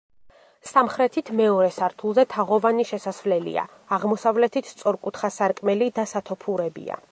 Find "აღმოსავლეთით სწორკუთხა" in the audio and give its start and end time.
3.99-5.33